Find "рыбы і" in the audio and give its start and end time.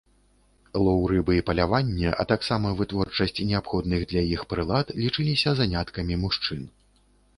1.11-1.43